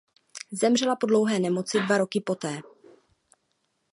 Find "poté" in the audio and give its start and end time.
2.21-2.61